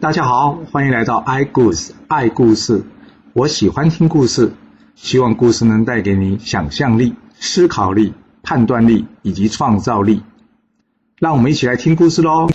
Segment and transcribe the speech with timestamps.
[0.00, 2.82] 大家好，欢迎来到 i 故事爱故事。
[3.34, 4.54] 我喜欢听故事，
[4.94, 10.22] 希望故事能带给你想象力、思考力、判断力以及创造力。
[11.18, 12.48] 让我们一起来听故事喽！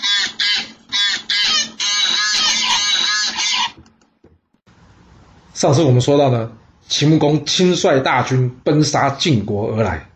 [5.53, 6.51] 上次我们说到呢，
[6.87, 10.09] 秦穆公亲率大军奔杀晋国而来，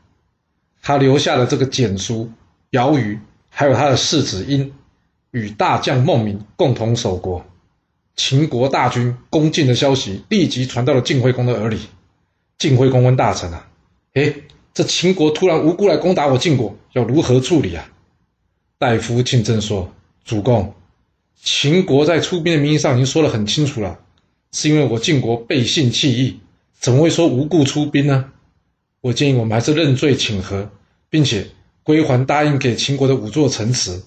[0.81, 2.31] 他留下了这个简书、
[2.71, 3.19] 姚瑜，
[3.51, 4.73] 还有他的世子婴，
[5.31, 7.45] 与大将孟明共同守国。
[8.15, 11.79] 秦国大军攻晋的消息立即传到了晋惠公的耳里。
[12.57, 13.67] 晋惠公问大臣啊
[14.13, 14.33] ：“哎，
[14.73, 17.89] 这秦国突然无故来攻打我晋国，要如何处理啊？”
[18.77, 19.93] 大夫庆正说
[20.25, 20.73] ：“主公，
[21.41, 23.99] 秦国在出兵的名义上已经说得很清楚了。”
[24.51, 26.39] 是因为我晋国背信弃义，
[26.79, 28.31] 怎么会说无故出兵呢？
[28.99, 30.69] 我建议我们还是认罪请和，
[31.09, 31.47] 并且
[31.83, 34.01] 归还答应给秦国的五座城池，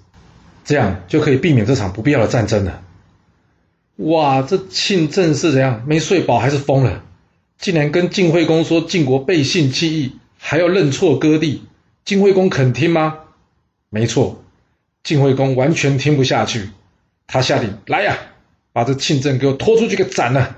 [0.64, 2.82] 这样就可以避免这场不必要的战争了。
[3.96, 5.84] 哇，这庆正是怎样？
[5.86, 7.02] 没睡饱还是疯了？
[7.58, 11.62] 竟然跟晋惠公说晋国背信弃义，还要认错割地，
[12.04, 13.18] 晋惠公肯听吗？
[13.90, 14.42] 没错，
[15.04, 16.70] 晋惠公完全听不下去，
[17.26, 18.18] 他下令来呀！
[18.72, 20.56] 把这庆正给我拖出去给斩了！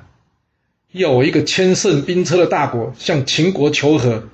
[0.92, 4.28] 要我一个千乘兵车的大国向秦国求和，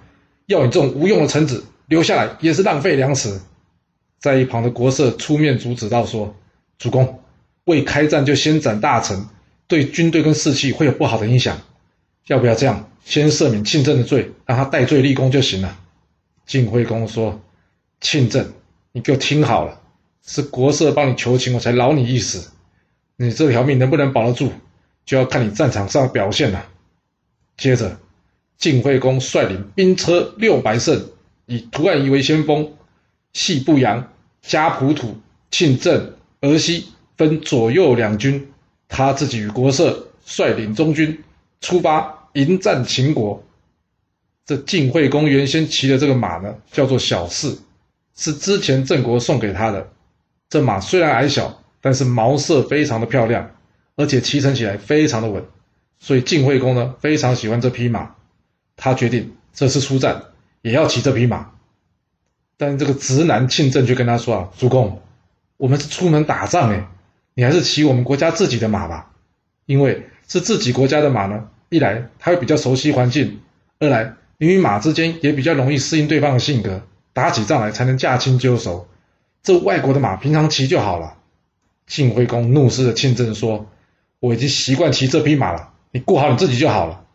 [0.45, 3.41] 要你这种无用的臣子留下来也是浪费粮食。
[4.21, 6.37] 在一旁的国色出面阻止道：“说
[6.79, 7.21] 主公，
[7.65, 9.27] 未开战就先斩大臣，
[9.67, 11.59] 对军队跟士气会有不好的影响。
[12.27, 15.79] 要不要这样，先赦免庆正的罪，让他戴罪立功就行了？”
[16.47, 17.41] 晋惠公说
[18.01, 18.53] ：“庆正，
[18.93, 19.81] 你给我听好了，
[20.25, 22.51] 是国色帮你求情，我才饶你一死。”
[23.17, 24.51] 你这条命能不能保得住，
[25.05, 26.67] 就要看你战场上的表现了。
[27.57, 27.99] 接着，
[28.59, 31.11] 晋惠公率领兵车六百乘，
[31.47, 32.73] 以图案仪为先锋，
[33.33, 35.19] 系不阳、加普土、
[35.51, 38.53] 庆正、俄西分左右两军，
[38.89, 41.23] 他自己与国色率领中军
[41.61, 43.43] 出发迎战秦国。
[44.45, 47.63] 这晋惠公原先骑的这个马呢，叫做小四，
[48.17, 49.91] 是之前郑国送给他的。
[50.49, 51.57] 这马虽然矮小。
[51.83, 53.53] 但是毛色非常的漂亮，
[53.97, 55.43] 而且骑乘起来非常的稳，
[55.99, 58.17] 所以晋惠公呢非常喜欢这匹马，
[58.77, 60.25] 他决定这次出战
[60.61, 61.53] 也要骑这匹马。
[62.61, 65.01] 但这个直男庆正就跟他说啊，主公，
[65.57, 66.89] 我们是出门打仗哎，
[67.33, 69.13] 你还是骑我们国家自己的马吧，
[69.65, 73.41] 因为是自己国家的马呢，一来他会比较熟悉环境，
[73.79, 76.83] 二来你与马之间也比较容易适应对方的性格，
[77.15, 78.87] 打起仗来才能驾轻就熟。
[79.43, 81.17] 这外国的马平常骑就好了。
[81.87, 83.71] 晋惠公怒视着庆正说
[84.21, 87.07] ：“我已经习惯骑这匹马了，你顾好你自己就好了。”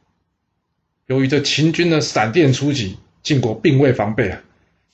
[1.05, 4.41] 由于这秦军的闪电出击，晋国并未防备啊。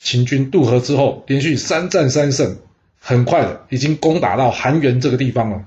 [0.03, 2.57] 秦军渡河之后，连续三战三胜，
[3.00, 5.66] 很快的已经攻打到韩原这个地方了。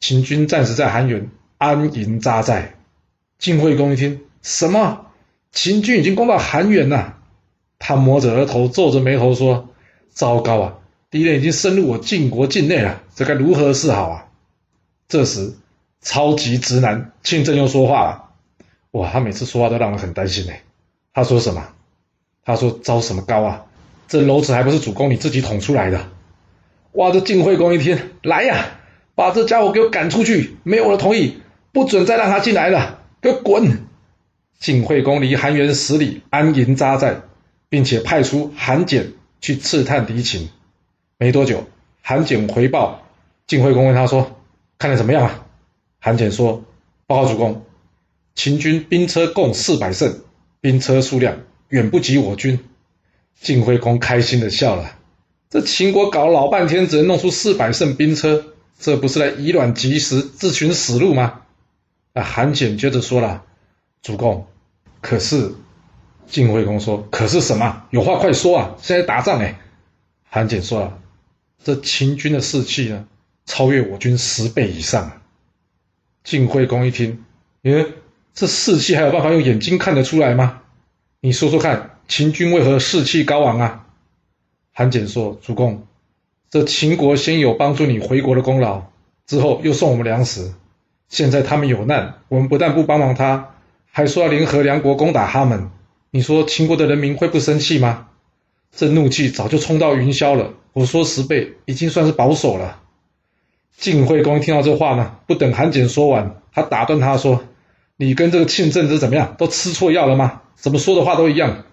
[0.00, 2.74] 秦军暂时在韩原安营扎寨。
[3.38, 5.06] 晋惠公一听，什么？
[5.50, 7.16] 秦军已经攻到韩原了？
[7.78, 9.70] 他摸着额头，皱着眉头说
[10.12, 10.74] ：“糟糕啊！”
[11.10, 14.26] 敌人已经深入我晋国境内了，这该如何是好啊？
[15.08, 15.54] 这时，
[16.02, 18.30] 超级直男庆正又说话了。
[18.90, 20.52] 哇，他每次说话都让人很担心呢。
[21.14, 21.66] 他说什么？
[22.44, 23.64] 他说：“招什么高啊？
[24.06, 26.08] 这篓子还不是主公你自己捅出来的？”
[26.92, 28.66] 哇，这晋惠公一听，来呀，
[29.14, 30.56] 把这家伙给我赶出去！
[30.62, 31.38] 没有我的同意，
[31.72, 33.80] 不准再让他进来了，给我滚！
[34.60, 37.22] 晋惠公离韩原十里安营扎寨，
[37.68, 40.50] 并且派出韩简去刺探敌情。
[41.18, 41.64] 没多久，
[42.02, 43.02] 韩简回报
[43.46, 44.40] 晋惠公，问他说
[44.78, 45.44] ：“看得怎么样啊？”
[45.98, 46.62] 韩简说
[47.08, 47.64] ：“报告主公，
[48.34, 50.20] 秦军兵车共四百乘，
[50.60, 51.38] 兵车数量
[51.74, 52.60] 远不及我军。”
[53.40, 54.96] 晋惠公开心的笑了。
[55.50, 61.40] 这秦国搞老半天，只能弄出四百乘兵车，这不是来以卵击石、自寻死路吗？
[62.12, 63.42] 那韩简接着说了
[64.02, 64.46] ：“主公，
[65.00, 65.52] 可是……”
[66.30, 67.84] 晋惠公说：“可是什么？
[67.90, 68.76] 有话快说啊！
[68.80, 69.58] 现在打仗哎。”
[70.30, 70.98] 韩简说了。
[71.62, 73.06] 这秦军的士气呢，
[73.46, 75.20] 超越我军十倍以上。
[76.22, 77.24] 晋惠公一听，
[77.62, 77.86] 耶，
[78.32, 80.62] 这士气还有办法用眼睛看得出来吗？
[81.24, 83.86] 你说说看，秦军为何士气高昂啊？
[84.74, 85.86] 韩简说：“主公，
[86.50, 88.82] 这秦国先有帮助你回国的功劳，
[89.26, 90.52] 之后又送我们粮食，
[91.08, 93.54] 现在他们有难，我们不但不帮忙他，
[93.90, 95.70] 还说要联合梁国攻打他们。
[96.10, 98.08] 你说秦国的人民会不生气吗？
[98.70, 102.82] 这怒气早就冲到云霄了。”我说十倍已经算是保守了。
[103.78, 107.42] 晋惠公听到这话呢，不等韩简说完，他打断他说
[107.96, 109.36] ：“你跟这个庆政是怎么样？
[109.38, 110.42] 都吃错药了吗？
[110.56, 111.64] 怎么说的话都一样？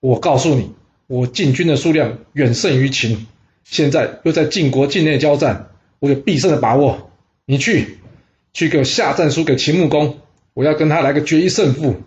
[0.00, 0.72] 我告诉你，
[1.06, 3.26] 我晋军的数量远胜于秦，
[3.64, 7.10] 现在又在晋国境内交战，我有必胜的把握。
[7.44, 7.98] 你去，
[8.52, 10.18] 去给我下战书给秦穆公，
[10.54, 12.02] 我要跟他来个决一胜负。”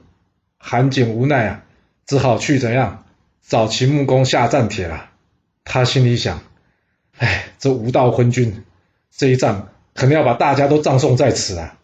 [0.57, 1.63] 韩景无奈啊，
[2.05, 3.03] 只好去怎样
[3.47, 5.09] 找秦穆公下战帖了。
[5.63, 6.41] 他心里想
[7.17, 8.63] ：“哎，这无道昏君，
[9.15, 11.77] 这一仗肯定要把大家都葬送在此啊！”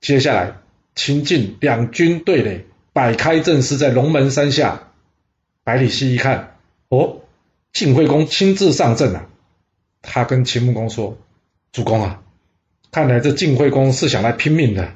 [0.00, 0.54] 接下来，
[0.94, 4.88] 秦晋两军对垒，摆开阵势在龙门山下。
[5.62, 6.56] 百里奚一看，
[6.88, 7.20] 哦，
[7.72, 9.26] 晋惠公亲自上阵啊！
[10.02, 11.18] 他跟秦穆公说
[11.70, 12.22] ：“主公啊，
[12.90, 14.92] 看来这晋惠公是想来拼命的。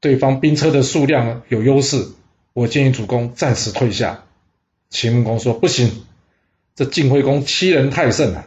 [0.00, 2.08] 对方兵车的数量有优势，
[2.52, 4.24] 我建议主公暂时退下。”
[4.90, 6.04] 秦穆公说：“不行。”
[6.74, 8.46] 这晋惠公欺人太甚了，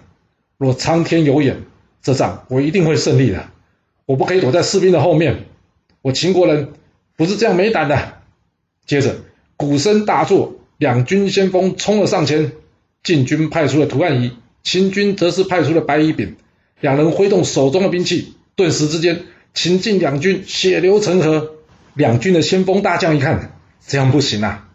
[0.58, 1.64] 若苍天有眼，
[2.02, 3.50] 这仗我一定会胜利的。
[4.06, 5.46] 我不可以躲在士兵的后面，
[6.02, 6.74] 我秦国人
[7.16, 8.14] 不是这样没胆的。
[8.86, 9.16] 接着
[9.56, 12.52] 鼓声大作，两军先锋冲了上前，
[13.04, 14.32] 晋军派出了屠岸仪，
[14.64, 16.36] 秦军则是派出了白乙丙，
[16.80, 19.24] 两人挥动手中的兵器，顿时之间，
[19.54, 21.52] 秦晋两军血流成河。
[21.94, 24.70] 两军的先锋大将一看，这样不行啊，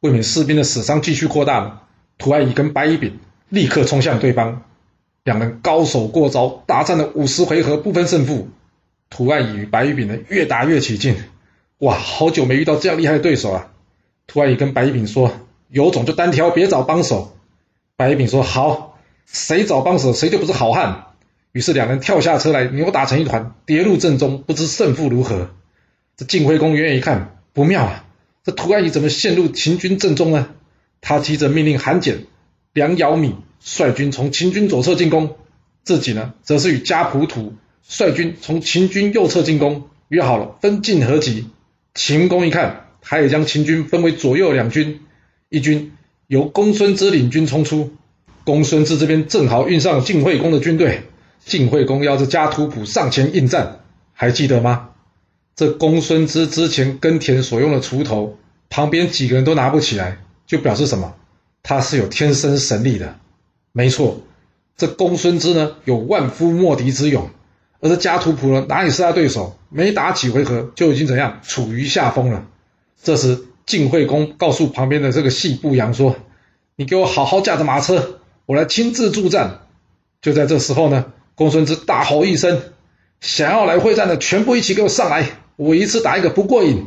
[0.00, 1.82] 未免士兵的死伤继续扩大了。
[2.18, 3.18] 涂安仪跟白乙丙
[3.48, 4.62] 立刻冲向对方，
[5.24, 8.48] 两人高手过招，大战了五十回合不分胜负。
[9.10, 11.16] 涂安仪与白乙丙呢越打越起劲，
[11.78, 13.70] 哇，好久没遇到这样厉害的对手啊！
[14.26, 15.32] 涂安仪跟白乙丙说
[15.70, 17.36] ：“有种就单挑，别找帮手。”
[17.96, 21.06] 白乙丙说：“好，谁找帮手谁就不是好汉。”
[21.52, 25.50] 于是两人跳下车来，扭打成一团，跌入阵中，不知胜负如何。
[26.16, 28.04] 这晋惠公远远一看，不妙啊！
[28.44, 30.48] 这涂安仪怎么陷入秦军阵中呢？
[31.00, 32.24] 他急着命令韩简、
[32.72, 35.36] 梁尧敏率军从秦军左侧进攻，
[35.84, 37.54] 自己呢，则是与家仆土
[37.88, 41.48] 率军从秦军右侧进攻，约好了分进合击。
[41.94, 45.00] 秦公一看，他也将秦军分为左右两军，
[45.48, 45.92] 一军
[46.26, 47.92] 由公孙支领军冲出，
[48.44, 51.02] 公孙支这边正好遇上晋惠公的军队，
[51.44, 53.80] 晋惠公要这家图仆上前应战，
[54.12, 54.90] 还记得吗？
[55.54, 60.18] 这公孙支之前耕田所用的锄头，旁边几个人都拿不起来。
[60.46, 61.12] 就表示什么？
[61.64, 63.18] 他是有天生神力的，
[63.72, 64.20] 没错。
[64.76, 67.30] 这公孙支呢，有万夫莫敌之勇，
[67.86, 69.56] 而这家图仆呢，哪里是他对手？
[69.68, 72.44] 没打几回合就已经怎样，处于下风了。
[73.00, 76.16] 这时，晋惠公告诉旁边的这个细步阳说
[76.74, 79.60] ：“你给我好好驾着马车，我来亲自助战。”
[80.20, 82.60] 就在这时候呢，公孙支大吼一声
[83.20, 85.30] ：“想要来会战的，全部一起给我上来！
[85.54, 86.86] 我一次打一个不过瘾。”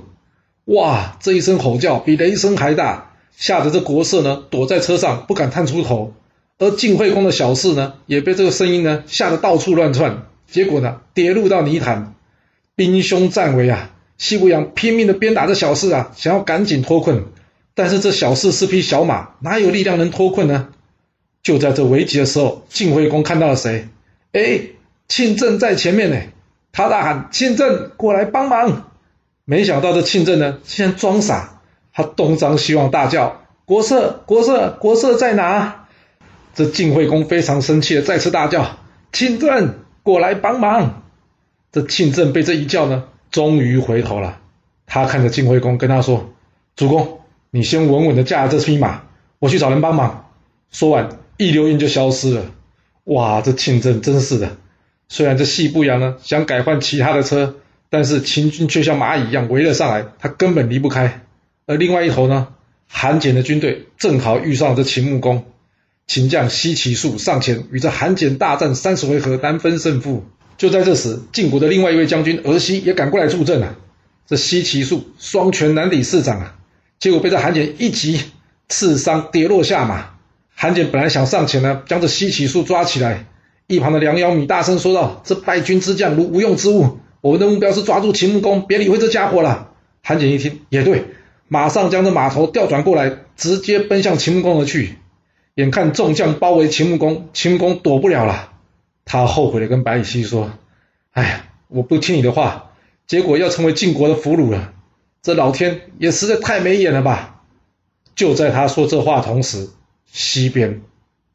[0.66, 3.06] 哇，这一声吼叫比雷声还大。
[3.38, 6.14] 吓得这国色呢躲在车上不敢探出头，
[6.58, 12.14] 而晋惠公的小侍呢也被这个声音呢吓得到处乱窜，结果呢跌入到泥潭，
[12.76, 13.92] 兵凶战危啊！
[14.18, 17.26] 西伯阳拼命的鞭打这小四啊，想要赶紧脱困，
[17.74, 20.70] 但是这小四是匹小马，哪有力量能脱困呢？
[21.42, 23.88] 就在这危急的时候，晋惠公看到了谁？
[24.34, 24.62] 哎，
[25.08, 26.18] 庆政在前面呢！
[26.72, 28.92] 他大喊：“庆政，过来帮忙！”
[29.44, 31.62] 没想到这庆政呢竟然装傻。
[31.92, 35.88] 他东张西望，大叫：“国色，国色，国色在哪？”
[36.54, 38.78] 这晋惠公非常生气的再次大叫
[39.12, 39.74] ：“庆政，
[40.10, 41.04] 过来帮忙！”
[41.72, 44.40] 这庆正被这一叫呢，终于回头了。
[44.88, 46.34] 他看着晋惠公，跟他说
[46.76, 47.20] ：“主公，
[47.52, 49.04] 你先稳稳的驾这匹马，
[49.38, 50.32] 我去找人帮忙。”
[50.72, 52.46] 说完，一溜烟就消失了。
[53.04, 54.58] 哇，这庆正真是的！
[55.08, 57.58] 虽然这细不阳呢想改换其他的车，
[57.92, 61.22] 但是秦军却像蚂蚁一样围了上来，他根本离不开。
[61.68, 62.48] 而另外一头呢，
[62.88, 65.46] 韩简的军队正好遇上这秦穆公，
[66.10, 70.24] 秦将西岐树上前与这韩简大战三十回合，难分胜负。
[70.58, 73.76] 就在这时，晋国的另外一位将军儿西也赶过来助阵了。
[74.26, 76.56] 这西岐树双拳难抵四掌啊，
[77.00, 78.20] 结果被这韩简一击
[78.68, 80.16] 刺伤，跌落下马。
[80.56, 83.28] 韩简本来想上前呢，将这西岐树抓起来，
[83.68, 89.70] 一旁的梁尧米大声说道：“这败军之将如无用之物，我们的目标是抓住秦穆公，别理会这家伙了。”
[90.02, 91.06] 韩简一听，也对。
[91.48, 94.96] 马上将这马头调转过来，直接奔向秦穆公而去。
[95.60, 98.54] 眼看众将包围秦穆公，秦穆公躲不了了。
[99.04, 100.52] 他后悔的跟白羽西说
[101.12, 102.72] ：“哎呀，我不听你的话，
[103.08, 104.72] 结果要成为晋国的俘虏了。
[105.22, 107.42] 这老天也实在太没眼了吧！”
[108.16, 109.68] 就在他说这话同时，
[110.10, 110.82] 西边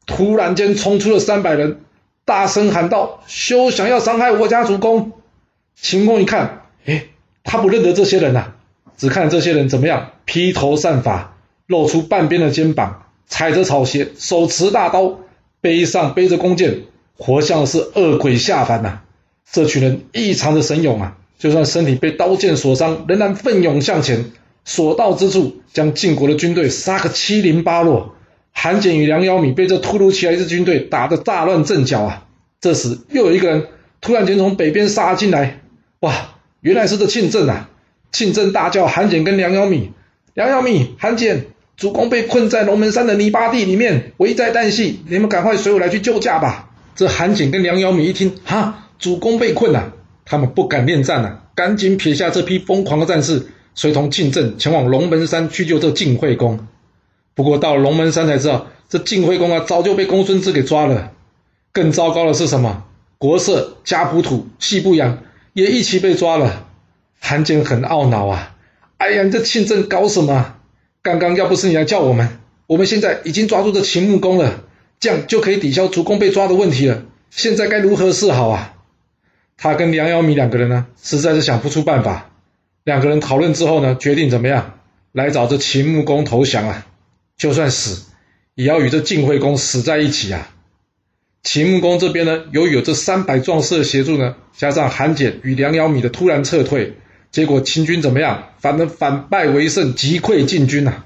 [0.07, 1.81] 突然间冲出了三百人，
[2.25, 5.11] 大声喊道：“休想要伤害我家主公！”
[5.79, 7.09] 秦公一看，哎，
[7.43, 8.53] 他不认得这些人呐。
[8.97, 15.19] 只看这些人怎么样，披头散发，露出半边的肩膀，踩着草鞋，手持大刀，
[15.61, 16.83] 背上背着弓箭，
[17.17, 19.01] 活像是恶鬼下凡呐！
[19.51, 24.31] 这群人异常的神勇啊，就算身体被刀剑所伤，仍然奋勇向前，
[24.63, 28.15] 所到之处将晋国的军队杀个七零八落。
[28.51, 32.27] 韩简与梁尧米被这突如其来一支军队打得大乱阵脚啊！
[32.61, 33.67] 这时又有一个人
[34.01, 35.61] 突然间从北边杀进来，
[35.99, 37.69] 哇，原来是这庆正啊！
[38.11, 39.91] 庆正大叫韩简跟梁尧米，
[40.33, 46.69] 梁尧米、韩简，主公被困在龙门山的泥巴地里面，危在旦夕，你们赶快随我来去救驾吧！
[46.95, 49.91] 这韩景跟梁尧米一听，哈，主公被困了，
[50.23, 56.65] 他们不敢恋战了，赶紧撇下这批疯狂的战士，随同庆正前往龙门山去救这晋惠公。
[57.33, 61.11] 不过到龙门山才知道，这晋惠公啊，早就被公孙支给抓了。
[61.73, 62.85] 更糟糕的是什么？
[63.17, 65.17] 国色、家普土、西不扬
[65.51, 66.67] 也一起被抓了。
[67.19, 68.55] 韩景很懊恼啊！
[68.97, 70.54] 哎呀，你这庆政搞什么？
[71.05, 74.63] 刚刚要不是你来叫我们，我们现在已经抓住这秦穆公了，
[74.99, 77.03] 这样就可以抵消主公被抓的问题了。
[77.29, 78.73] 现在该如何是好啊？
[79.55, 82.31] 他跟梁尧米两个人呢，实在是想不出办法。
[82.83, 84.79] 两个人讨论之后呢，决定怎么样？
[85.11, 86.87] 来找这秦穆公投降啊！
[87.37, 88.07] 就算死，
[88.55, 90.49] 也要与这晋惠公死在一起啊！
[91.43, 96.95] 秦穆公这边呢，由于有这三百壮士的协助呢，加上韩简与梁尧米的突然撤退，
[97.35, 98.53] 结果秦军怎么样？
[98.59, 101.03] 反而反败为胜，击溃晋军呐！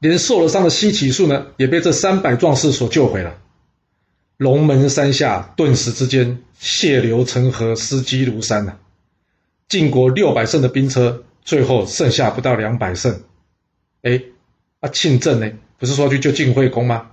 [0.00, 3.38] 连受了伤的西起术呢，也被这三百壮士所救回了。
[4.36, 8.74] 龙门山下顿时之间血流成河，尸积如山呐！
[9.66, 13.22] 晋国六百乘的兵车，最后剩下不到两百乘。
[14.02, 14.20] 哎，
[14.80, 15.50] 啊，庆正呢？
[15.78, 17.12] 不是说去救晋惠公吗？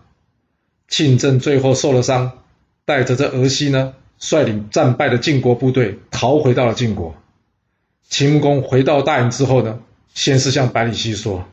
[0.90, 2.40] 庆正最后受了伤。
[2.84, 7.16] 带着这儿西呢，率领战败的晋国部队逃回到了晋国。
[8.10, 9.80] 秦穆公回到大营之后呢，
[10.16, 11.48] 先是向百里奚说：“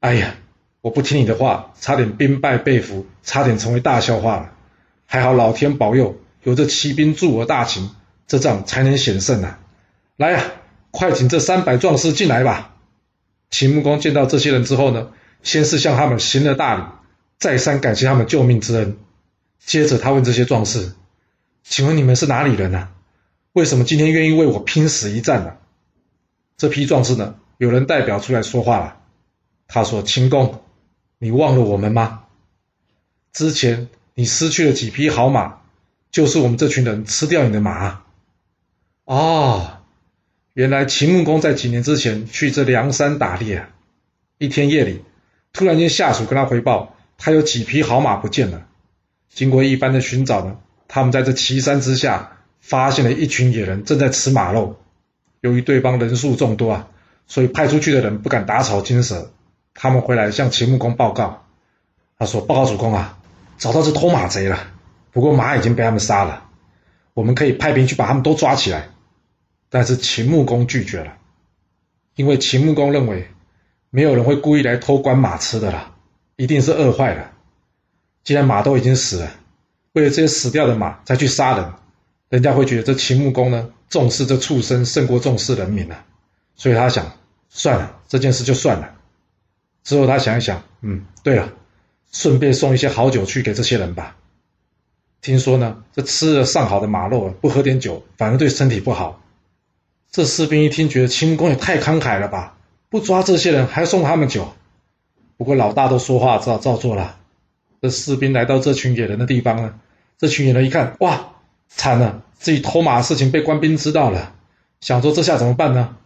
[0.00, 0.36] 哎呀，
[0.80, 4.52] 我不听你的话，差点兵败被俘，差点成为大笑话了。
[5.04, 7.90] 还好老天保佑，有这骑兵助我大秦，
[8.26, 9.58] 这仗才能险胜啊！
[10.16, 10.42] 来呀，
[10.90, 12.74] 快请这三百壮士进来吧。”
[13.50, 15.10] 秦穆公见到这些人之后呢，
[15.42, 16.82] 先是向他们行了大礼，
[17.38, 18.96] 再三感谢他们救命之恩。
[19.64, 20.94] 接着他问这些壮士
[21.62, 22.88] ：“请问你们是哪里人呢？
[23.52, 25.52] 为什么今天愿意为我拼死一战呢？”
[26.62, 28.98] 这批壮士呢，有人代表出来说话了。
[29.66, 30.62] 他说：“秦公，
[31.18, 32.22] 你忘了我们吗？
[33.32, 35.56] 之前你失去了几匹好马，
[36.12, 38.04] 就是我们这群人吃掉你的马。”
[39.06, 39.78] 哦，
[40.52, 43.66] 原来秦穆公在几年之前去这梁山打猎，
[44.38, 45.02] 一天夜里，
[45.52, 48.68] 突然间下属跟他回报，他有几匹好马不见了。
[49.28, 54.78] 经过一番的寻找呢，他们在这岐山之下发现了一群野人正在吃马肉。
[55.42, 56.88] 由于对方人数众多啊，
[57.26, 59.32] 所以派出去的人不敢打草惊蛇。
[59.74, 61.44] 他们回来向秦穆公报告，
[62.18, 63.18] 他说：“报告主公啊，
[63.58, 64.58] 找到这偷马贼了，
[65.10, 66.44] 不过马已经被他们杀了。
[67.12, 68.88] 我们可以派兵去把他们都抓起来。”
[69.68, 71.14] 但是秦穆公拒绝了，
[72.14, 73.28] 因为秦穆公认为
[73.90, 75.94] 没有人会故意来偷官马吃的了，
[76.36, 77.32] 一定是饿坏了。
[78.22, 79.30] 既然马都已经死了，
[79.92, 81.72] 为了这些死掉的马再去杀人，
[82.28, 86.02] 人家会觉得这秦穆公呢重视这畜生胜过重视人民了，
[86.56, 87.12] 所以他想
[87.50, 88.94] 算了，这件事就算了。
[89.84, 91.52] 之后他想一想，嗯，对了，
[92.10, 94.16] 顺便送一些好酒去给这些人吧。
[95.20, 99.20] 听说呢，这吃了上好的马肉，不喝点酒反而对身体不好。
[100.10, 102.56] 这士兵一听，觉得秦穆公也太慷慨了吧，
[102.88, 104.54] 不抓这些人还送他们酒。
[105.36, 107.18] 不过老大都说话，只好照做了。
[107.82, 109.78] 这士兵来到这群野人的地方呢，
[110.16, 111.31] 这群野人一看，哇，
[111.74, 114.34] 惨了，自己偷马的事情被官兵知道了，
[114.80, 115.96] 想说这下怎么办呢？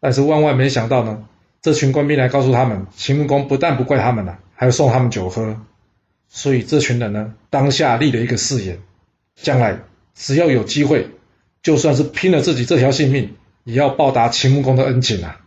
[0.00, 1.24] 但是万万没想到呢，
[1.60, 5.60] 这群官兵来告诉他们，秦穆公不但不怪他们了，还要送他们酒喝。
[6.28, 8.80] 所以这群人呢，当下立了一个誓言，
[9.36, 9.80] 将来
[10.14, 11.10] 只要有机会，
[11.62, 15.40] 就算是拼了自己这条性命，也要报答秦穆公的恩情啊。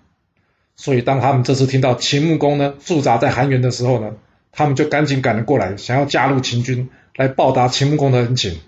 [0.78, 4.14] 所以当他们这次听到秦穆公呢驻扎在韩原的时候呢，
[4.52, 8.60] 他们就赶紧赶了过来，想要加入秦军来报答秦穆公的恩情。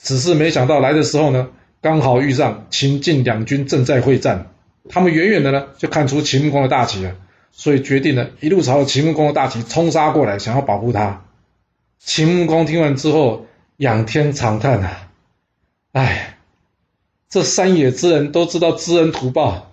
[0.00, 1.48] 只是没想到来的时候呢，
[1.80, 4.52] 刚好遇上秦晋两军正在会战。
[4.88, 7.16] 他们远远的呢就看出秦穆公的大旗了，
[7.50, 11.24] 所以决定呢一路朝着秦穆公的大旗冲杀过来，想要保护他。
[11.98, 13.46] 秦穆公听完之后
[13.78, 15.10] 仰天长叹啊
[15.92, 16.38] ：“哎，
[17.28, 19.72] 这山野之人都知道知恩图报，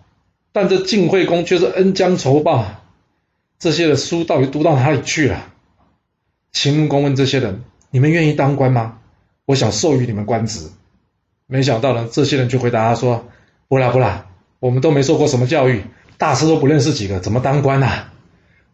[0.51, 2.65] 但这晋惠公却是恩将仇报。”
[3.59, 5.53] 这些的书到底读到哪里去了？
[6.51, 8.99] 秦穆公问这些人：“你们愿意当官吗？
[9.45, 10.69] 我想授予你们官职。”
[11.45, 13.27] 没想到呢，这些人就回答他说
[13.67, 14.27] ：“不啦不啦，
[14.59, 15.83] 我们都没受过什么教育，
[16.17, 18.13] 大师都不认识几个，怎么当官啊？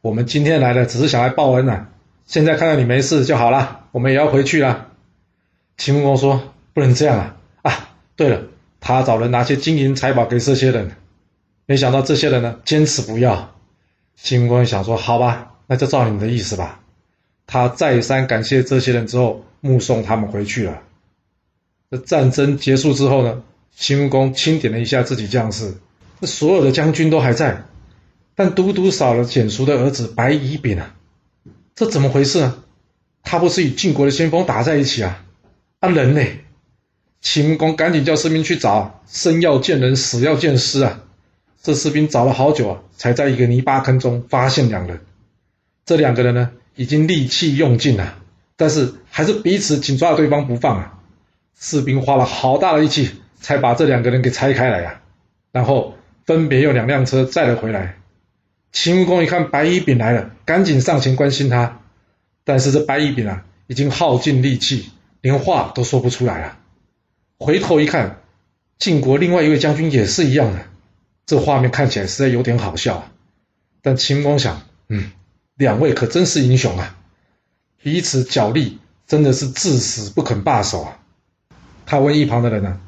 [0.01, 1.89] 我们今天来的只是想来报恩啊！
[2.25, 4.87] 现在看到你没事就好了，我们也要回去了。”
[5.77, 7.35] 秦穆公说：“不能这样啊！
[7.63, 8.43] 啊，对了，
[8.79, 10.91] 他找人拿些金银财宝给这些人，
[11.65, 13.55] 没想到这些人呢，坚持不要。”
[14.15, 16.81] 秦穆公想说：“好吧，那就照你们的意思吧。”
[17.51, 20.83] 他再三感谢这些人之后，目送他们回去了。
[21.89, 23.41] 这战争结束之后呢，
[23.75, 25.73] 秦穆公清点了一下自己将士，
[26.21, 27.63] 这所有的将军都还在，
[28.35, 30.93] 但独独少了简叔的儿子白乙丙啊，
[31.73, 32.63] 这怎么回事呢？
[33.23, 35.25] 他不是与晋国的先锋打在一起啊？
[35.79, 36.21] 啊人呢？
[37.19, 41.01] 秦穆公赶紧叫士兵去找，生要见人，死要见尸啊！
[41.63, 45.01] 这士兵找了好久啊，才在一个泥巴坑中发现两人。
[45.83, 48.19] 这两个人呢，已经力气用尽了，
[48.55, 50.99] 但是还是彼此紧抓着对方不放啊！
[51.59, 55.01] 士兵花了好大的力气，才把这两个人给拆开来呀，
[55.51, 57.97] 然后分别用两辆车载了回来。
[58.71, 61.81] 秦穆公一看白乙丙来了，赶紧上前关心他，
[62.45, 66.57] 但是这白乙丙啊，已经耗尽力气，连话都说不出来了。
[67.39, 68.21] 回头一看，
[68.77, 70.59] 晋国另外一位将军也是一样的，
[71.25, 73.11] 这画面看起来实在有点好笑啊。
[73.81, 75.11] 但秦穆公想，嗯，
[75.59, 76.97] 两位可真是英雄啊，
[77.83, 80.99] 彼此角力，真的是至死不肯罢手啊。
[81.85, 82.79] 他问一旁的人呢，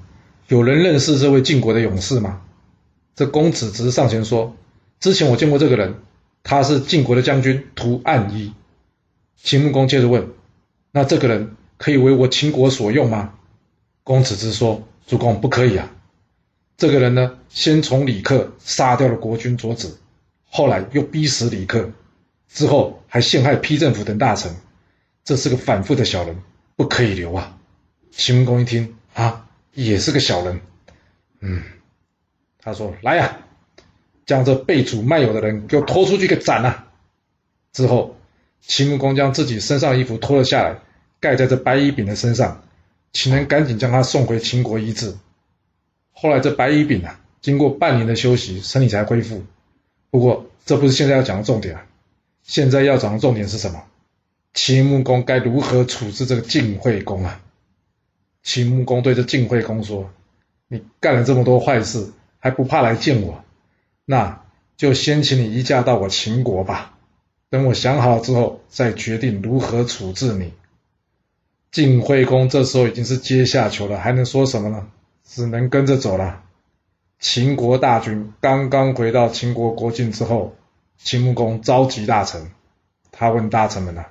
[0.48, 2.42] 有人认识这位晋国的勇士吗？
[3.14, 4.56] 这公子直上前说。
[5.02, 5.96] 之前我见过这个人，
[6.44, 8.54] 他是晋国的将军屠岸一。
[9.36, 10.30] 秦穆公接着问
[10.94, 13.34] ：“那这个人可以为我秦国所用吗？”
[14.06, 15.92] 公子之说：“主公不可以啊！
[16.78, 19.98] 这个人呢，先从李克杀掉了国君左子，
[20.50, 21.92] 后来又逼死李克，
[22.54, 24.56] 之后还陷害批政府等大臣，
[25.24, 26.42] 这是个反复的小人，
[26.76, 27.58] 不可以留啊！”
[28.12, 30.60] 秦穆公一听啊，也是个小人，
[31.40, 31.64] 嗯，
[32.60, 33.38] 他说：“来呀！”
[34.26, 36.88] 将这被主卖友的人给我拖出去给斩了。
[37.74, 38.18] 之后，
[38.62, 40.80] 秦穆公将自己身上衣服脱了下来，
[41.20, 42.64] 盖在这白衣丙的身上，
[43.12, 45.16] 请人赶紧将他送回秦国医治。
[46.14, 49.44] 后来，这白衣丙啊，经过半年的休息，身体才恢复。
[50.12, 51.86] 不过，这不是现在要讲的重点啊。
[52.44, 53.84] 现在要讲的重点是什么？
[54.54, 57.42] 秦穆公该如何处置这个晋惠公啊？
[58.44, 60.10] 秦穆公对这晋惠公说
[60.68, 63.44] ：“你干了这么多坏事，还不怕来见我？”
[64.04, 64.42] 那
[64.76, 66.98] 就先请你移驾到我秦国吧，
[67.50, 70.54] 等我想好之后再决定如何处置你。
[71.72, 74.88] 晋惠公这时候已经是阶下囚了，还能说什么呢？
[75.24, 76.44] 只能跟着走了。
[77.20, 80.56] 秦国大军刚刚回到秦国国境之后，
[81.04, 82.52] 秦穆公召集大臣，
[83.12, 84.06] 他问大臣们呐：“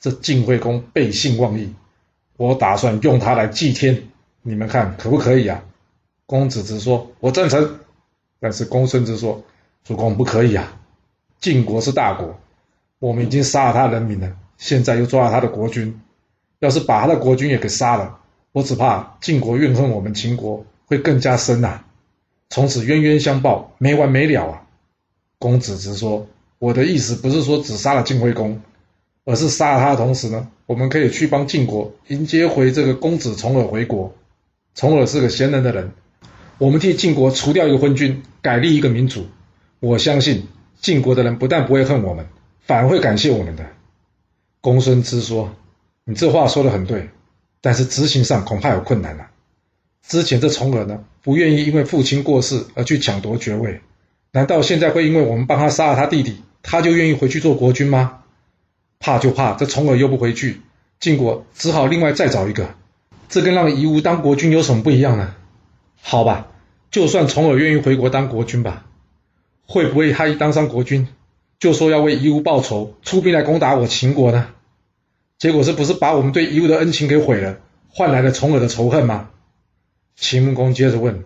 [0.00, 1.72] 这晋惠公背信忘义，
[2.36, 4.08] 我打算用他来祭天，
[4.42, 5.62] 你们看可不可以啊？”
[6.26, 7.78] 公子直说：“我赞成。”
[8.40, 9.44] 但是公孙之说
[9.84, 10.80] ：“主公不可以啊！
[11.40, 12.38] 晋国是大国，
[12.98, 16.00] 我们已经杀了他人民了，现在又抓了他的国君。
[16.58, 18.18] 要是把他的国君也给杀了，
[18.52, 21.84] 我只怕晋国怨恨我们秦国会更加深呐，
[22.48, 24.66] 从此冤冤相报，没完没了啊！”
[25.40, 26.28] 公子直说
[26.60, 28.60] ：“我的意思不是说只杀了晋惠公，
[29.24, 34.14] 而是杀了他的同时呢，我们可以去帮晋国迎接回这个公子重耳回国。
[34.74, 35.90] 重耳是个贤能的人。”
[36.58, 39.26] 我们替晋国除掉一个昏君，改立一个民主。
[39.80, 40.46] 我相信
[40.78, 42.26] 晋国的人不但不会恨我们，
[42.60, 43.64] 反而会感谢我们的。
[44.60, 45.54] 公孙之说
[46.04, 47.08] ：“你这话说的很对，
[47.62, 49.28] 但是执行上恐怕有困难了。
[50.06, 53.80] 之前这重耳呢，不愿意因为父亲过世而去抢夺爵位，
[54.32, 58.22] 难道现在会因为我们帮他杀了他弟弟，他就愿意回去做国君吗？
[58.98, 60.60] 怕就怕这重耳又不回去，
[60.98, 62.74] 晋国只好另外再找一个。
[63.28, 65.34] 这跟让夷吾当国君有什么不一样呢？
[66.00, 66.46] 好吧。”
[66.90, 68.84] 就算重耳愿意回国当国君吧，
[69.64, 71.06] 会不会他一当上国君，
[71.60, 74.48] 就说要为夷吾报仇，出兵来攻打我秦国呢？
[75.38, 79.30] 结果是不是把我们对夷吾的恩情给毁了，换来了重耳的仇恨吗？
[80.16, 81.22] 秦穆公接着问：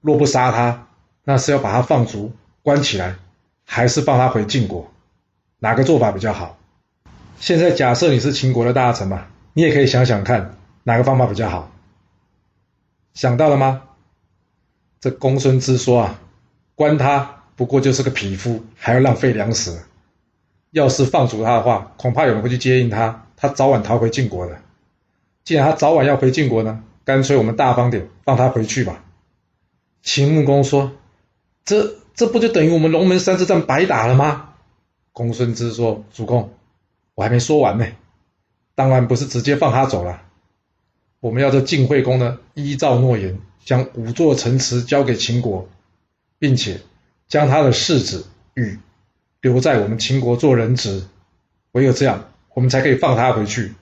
[0.00, 0.86] 若不杀他，
[1.24, 2.32] 那是要把他放逐
[2.62, 3.16] 关起来，
[3.64, 4.92] 还是放他回晋国？
[5.58, 6.58] 哪个做法比较好？
[7.40, 11.70] 现在假设你是秦国的大臣嘛，你也可以想想看，哪个方法比较好？
[13.14, 13.82] 想到了吗？
[15.00, 16.20] 这公孙之说啊，
[16.74, 19.78] 关他不过就是个匹夫，还要浪费粮食。
[20.70, 24.58] 要是放逐他的话，恐怕有人会去接应他，他早晚逃回晋国的。
[25.44, 29.04] 既然他早晚要回晋国呢，干脆我们大方点，放他回去吧。
[30.02, 30.92] 秦穆公说
[31.64, 34.54] ：“这这不就等于我们龙门山之战白打了吗？”
[35.12, 36.52] 公孙支说：“主公，
[37.14, 37.86] 我还没说完呢。
[38.74, 40.22] 当然不是直接放他走了，
[41.20, 45.66] 我们要这晋惠公呢，依照诺言。”将五座城池交给秦国，
[46.38, 46.82] 并且
[47.28, 48.78] 将他的世子禹
[49.40, 51.04] 留在我们秦国做人质，
[51.72, 53.72] 唯有这样，我们才可以放他回去。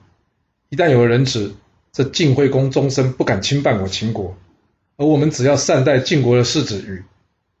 [0.69, 1.51] 一旦有了人质，
[1.91, 4.37] 这晋惠公终身不敢侵犯我秦国，
[4.95, 7.03] 而我们只要善待晋国的世子禹，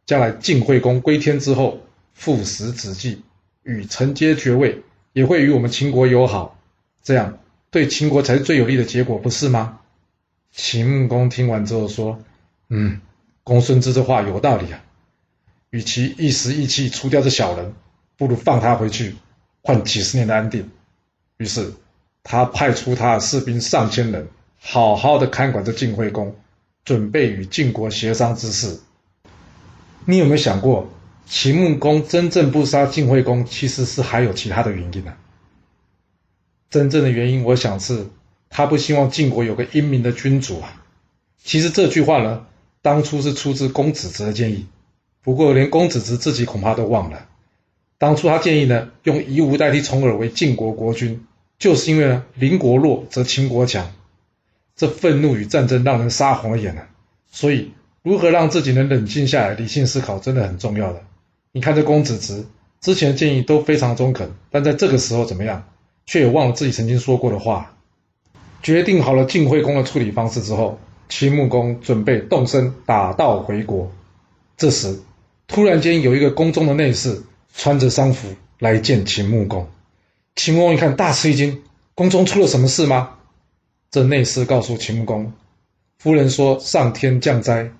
[0.05, 1.79] 将来晋惠公归天之后，
[2.13, 3.21] 父死子继，
[3.63, 4.81] 与承接爵位，
[5.13, 6.59] 也会与我们秦国友好，
[7.01, 7.39] 这样
[7.71, 9.79] 对秦国才是最有利的结果，不是吗？
[10.51, 12.19] 秦穆公听完之后说
[12.69, 13.01] ：“嗯，
[13.43, 14.83] 公孙之这话有道理啊。
[15.71, 17.73] 与其一时意气除掉这小人，
[18.17, 19.15] 不如放他回去，
[19.63, 20.69] 换几十年的安定。”
[21.37, 21.73] 于是，
[22.21, 24.27] 他派出他的士兵上千人，
[24.59, 26.35] 好好的看管着晋惠公，
[26.85, 28.79] 准备与晋国协商之事。
[30.05, 30.89] 你有没有想过，
[31.25, 35.13] 秦穆公真正不杀晋惠公，其实是还有其他的原因呢？
[36.69, 38.07] 真正的原因，我想是。
[38.55, 40.83] 他不希望晋国有个英明的君主啊。
[41.43, 42.45] 其实这句话呢，
[42.83, 44.67] 当初是出自公子职的建议，
[45.23, 47.27] 不过连公子职自己恐怕都忘了。
[47.97, 51.25] 当初他建议呢，用夷吾代替重耳为晋国国君，
[51.57, 53.91] 就是因为呢，邻国弱则秦国强。
[54.75, 56.87] 这愤怒与战争让人杀红了眼啊。
[57.31, 57.71] 所以，
[58.03, 61.01] 如何让自己能冷静下来、理性思考，真的很重要的。
[61.53, 62.45] 你看这公子职
[62.81, 65.63] 之前的建议都非常中肯，但在这个时候怎么样，
[66.05, 67.73] 却也忘了自己曾经说过的话。
[68.61, 73.89] 决定好了晋惠公的处理方式之后，秦穆公准备动身打道回国。
[74.57, 74.99] 这时，
[75.47, 77.23] 突然间有一个宫中的内侍
[77.55, 78.27] 穿着丧服
[78.59, 79.67] 来见秦穆公。
[80.35, 81.61] 秦穆公一看，大吃一惊：
[81.95, 83.11] 宫中出了什么事吗？
[83.91, 85.31] 这内侍告诉秦穆公，
[85.99, 87.71] 夫人说上天降灾，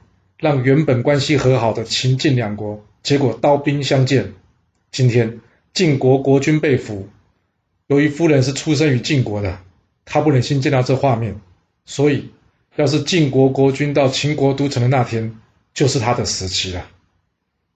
[0.43, 4.33] 让原本关系和好的秦晋两国，结果刀兵相见。
[4.91, 5.39] 今天
[5.73, 7.07] 晋国国君被俘，
[7.87, 9.59] 由于夫人是出生于晋国的。
[10.03, 11.39] 他不忍心见到这画面，
[11.85, 12.29] 所以，
[12.75, 15.39] 要是晋国国君到秦国都城的那天，
[15.73, 16.87] 就是他的死期了。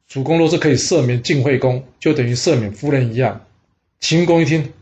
[0.09, 3.45] 主公若是可以赦免晋惠公，就等于赦免夫人一样。
[4.01, 4.73] 秦公一听，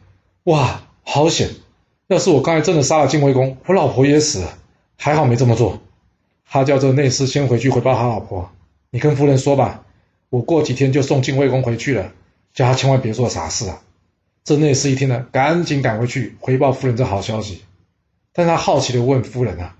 [0.45, 1.51] 哇，好险！
[2.07, 4.57] 要是我刚才真的杀了晋惠公，我老婆也死了。
[4.97, 5.84] 还好没这么做。
[6.47, 8.51] 他叫这内侍先回去回报他老婆，
[8.89, 9.85] 你跟夫人说吧，
[10.29, 12.13] 我过几天就送晋惠公回去了，
[12.53, 13.81] 叫他千万别做傻事啊。
[14.43, 17.63] 这内侍一听呢，赶紧赶回去回报夫人这好消息。
[18.31, 19.75] 但他好奇的问夫人啊：“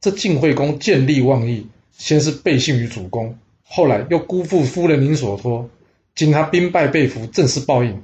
[0.00, 5.70] 这晋惠公见利忘义，先是背信于主公，后来又辜负夫人您所托，
[6.14, 8.02] 今他兵败被俘，正是报应。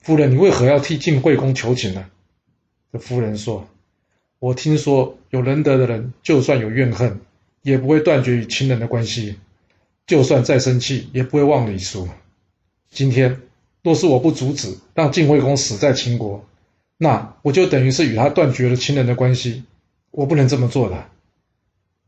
[0.00, 2.06] 夫人，你为何要替晋惠公求情呢？”
[2.92, 3.68] 这夫人说
[4.38, 7.20] ：“我听说有仁德的人，就算有怨恨，
[7.62, 9.36] 也不会断绝与亲人的关系；
[10.06, 12.08] 就算再生气，也不会忘礼数。
[12.90, 13.40] 今天。”
[13.84, 16.44] 若是我不阻止，让晋惠公死在秦国，
[16.98, 19.64] 那我就等于是与他断绝了亲人的关系。
[20.12, 21.06] 我不能这么做的。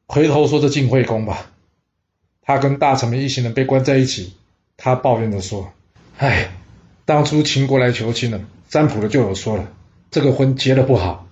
[0.06, 1.50] 回头说这晋惠公吧，
[2.42, 4.34] 他跟大臣们一行人被关在一起，
[4.76, 5.72] 他抱怨着说
[6.16, 6.52] ：“哎，
[7.04, 9.72] 当初秦国来求亲了，占卜的就有说了，
[10.12, 11.26] 这个婚结的不好，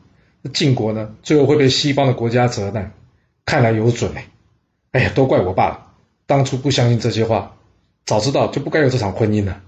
[0.52, 2.92] 晋国呢最后会被西方的国家责难。
[3.44, 4.12] 看来有准。
[4.92, 5.86] 哎呀，都怪我罢了，
[6.26, 7.56] 当初不相信这些话，
[8.04, 9.62] 早知道就不该有这场婚姻了。”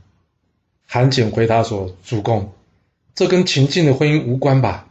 [0.87, 2.53] 韩简回答说：“主公，
[3.15, 4.87] 这跟秦晋的婚姻无关吧？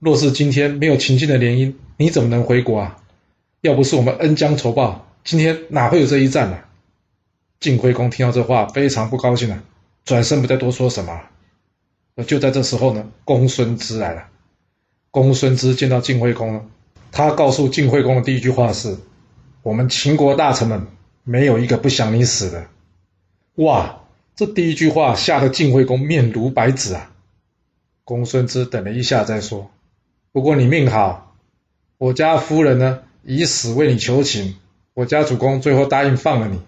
[0.00, 3.00] 若是今天没有秦晋的联姻，你怎么能回国啊？
[3.60, 6.58] 要不是我们恩将仇报，今天哪会有这一战呢？”
[7.60, 9.62] 晋惠公听到这话，非常不高兴了，
[10.04, 11.22] 转身不再多说什么。
[12.16, 14.26] 而就在这时候呢，公孙支来了。
[15.10, 16.64] 公孙支见到晋惠公了，
[17.14, 18.98] 他告诉晋惠公的第一句话是
[19.62, 20.88] ：“我们秦国大臣们
[21.22, 22.66] 没有一个不想你死的。”
[23.62, 24.00] 哇！
[24.34, 27.12] 这第一句话吓得晋惠公面如白纸啊！
[28.02, 29.70] 公孙支等了一下再说
[30.32, 31.36] ：“不过你命好，
[31.98, 34.56] 我家夫人呢以死为你求情，
[34.92, 36.58] 我家主公最后答应放了你。”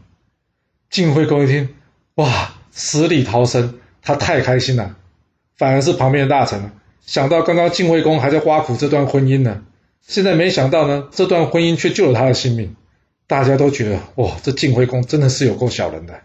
[0.90, 1.70] 晋惠公一听，
[2.14, 4.94] 哇，死里逃生，他太开心了。
[5.56, 6.70] 反而是旁边的大臣
[7.04, 9.64] 想到刚刚晋惠公还在挖苦这段婚姻呢，
[10.06, 12.76] 现在没想到呢，这段婚姻却救了他的性命。
[13.26, 16.20] 大家都觉得，哇，这晋惠公真的是有够小人的。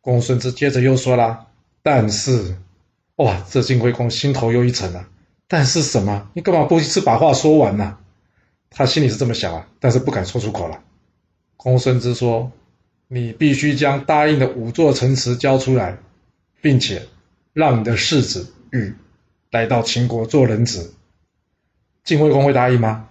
[0.00, 1.46] 公孙支接着又说啦
[1.80, 2.56] ：“但是，
[3.14, 5.06] 哇，这晋惠公心头又一沉了。
[5.46, 6.28] 但是什么？
[6.34, 7.98] 你干嘛不一次把话说完呢？”
[8.68, 10.82] 他心里是这么想啊，但是不敢说出口了。
[11.56, 12.50] 公孙支说
[13.06, 15.98] ：“你必须将答应的五座城池交出来，
[16.60, 17.06] 并且
[17.52, 18.92] 让你的世子禹
[19.52, 20.90] 来到秦国做人质。”
[22.08, 23.10] 晋惠公会答应吗？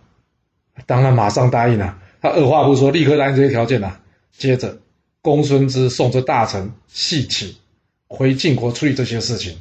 [0.87, 1.99] 当然马上答应了。
[2.19, 3.99] 他二话不说，立刻答应这些条件了。
[4.35, 4.79] 接着。
[5.21, 7.57] 公孙支送着大臣细启
[8.07, 9.57] 回晋国处理这些事情。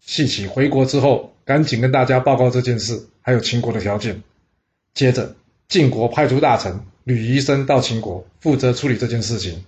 [0.00, 4.22] 细启回国之后，赶紧跟大家报告这件事，还有秦国的条件。
[4.94, 5.34] 接着，
[5.68, 9.64] 晋国派出大臣吕夷生到秦国，负责处理这件事情。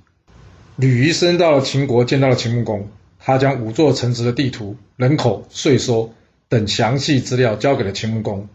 [0.77, 6.15] 吕夷生到了秦国，见到了秦穆公，他将五座城池的地图、人口、税收
[6.49, 8.49] 等详细资料交给了秦穆公。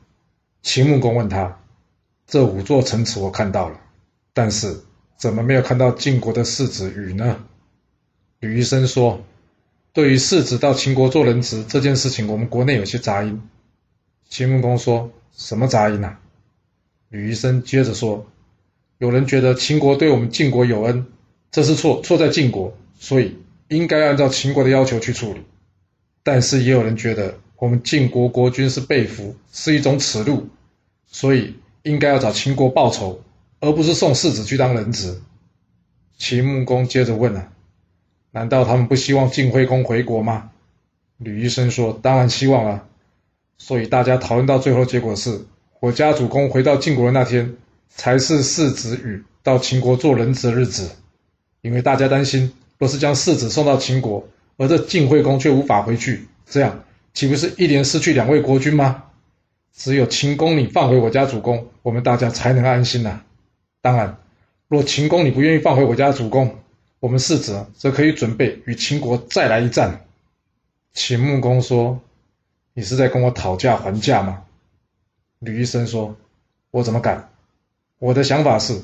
[0.62, 1.60] 秦穆公问他
[2.28, 3.80] ：“这五座城池我看到了，
[4.34, 4.82] 但是……”
[5.22, 7.44] 怎么没有看到晋国的世子羽呢？
[8.40, 9.24] 吕医生说
[9.94, 13.40] ：“对于世子到秦国做人质这件事情，我们国内有些杂音。”
[14.28, 16.20] 秦穆公说：“什么杂音啊？”
[17.10, 18.32] 吕医生接着说
[18.98, 21.06] ：“有人觉得秦国对我们晋国有恩，
[21.52, 25.44] 这是错，错在晋国，所以应该按照秦国的要求去处理。
[26.24, 30.48] 但是也有人觉得我们晋国国君是被俘，是一种耻辱，
[31.06, 33.22] 所以应该要找秦国报仇，
[33.60, 35.22] 而不是送世子去当人质。”
[36.18, 37.50] 秦穆公接着问了
[38.32, 40.50] ：“难道他们不希望晋惠公回国吗？”
[41.20, 42.88] 吕医生说：“当然希望了。”
[43.60, 45.46] 所以大家讨论到最后，结果是。
[45.80, 47.58] 我家主公回到晋国的那天，
[47.90, 50.90] 才是世子羽到秦国做人质的日子。
[51.62, 59.04] 因为大家担心，若是将世子送到秦国，而这晋惠公却无法回去，这样岂不是一连失去两位国君吗？
[59.74, 63.22] 只有秦公你放回我家主公，我们大家才能安心呐。
[63.82, 64.18] 当然，
[64.68, 66.58] 若秦公你不愿意放回我家主公，
[67.00, 70.06] 我们四子则可以准备与秦国再来一战。
[70.94, 72.02] 秦穆公说
[72.76, 74.44] ：“你是在跟我讨价还价吗？”
[75.40, 76.16] 吕医生说
[76.70, 77.30] ：“我怎么敢？
[77.98, 78.82] 我的想法是，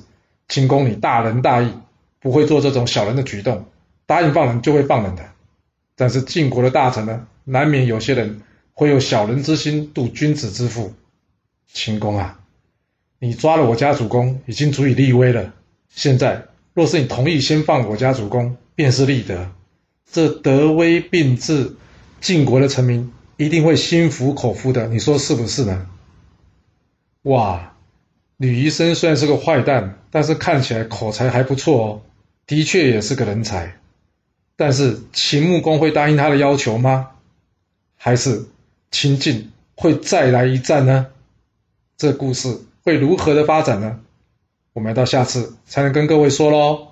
[0.47, 1.73] 秦公你大仁大义，
[2.19, 3.65] 不会做这种小人的举动。
[4.05, 5.23] 答应放人就会放人的。
[5.95, 8.41] 但是晋国的大臣呢，难免有些人
[8.73, 10.93] 会有小人之心度君子之腹。
[11.71, 12.39] 秦公啊，
[13.19, 15.53] 你抓了我家主公，已经足以立威了。
[15.89, 19.49] 现在若是你同意先放我家主公，便是立德。
[20.11, 21.75] 这德威并治，
[22.19, 24.87] 晋国的臣民一定会心服口服的。
[24.87, 25.87] 你说是不是呢？”
[27.23, 27.75] 哇，
[28.35, 32.01] 吕医生虽然是个坏蛋，但是看起来口才还不错哦，
[32.45, 33.79] 的确也是个人才。
[34.57, 37.11] 但是秦穆公会答应他的要求吗？
[37.97, 38.45] 还是
[38.91, 41.07] 秦晋会再来一战呢？
[41.97, 43.99] 这故事会如何的发展呢？
[44.73, 46.89] 我们要到下次才能跟各位说喽。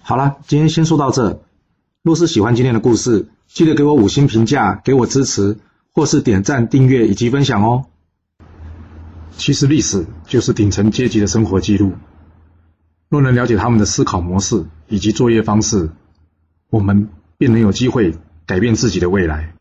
[0.00, 1.42] 好了，今天先说到这。
[2.02, 5.58] 若是喜欢今天的故事，记得给我五星评价，给我支持，
[5.92, 7.86] 或是点赞、订阅以及分享哦。
[9.36, 11.94] 其实历史就是顶层阶级的生活记录。
[13.08, 15.90] 若能了解他们的思考模式以及作业方式，
[16.70, 18.14] 我们便能有机会
[18.46, 19.55] 改变自己的未来。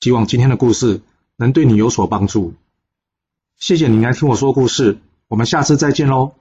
[0.00, 1.00] 希望今天的故事
[1.36, 2.54] 能对你有所帮助。
[3.56, 6.34] 谢谢你来听我说故事，我们下次再见喽。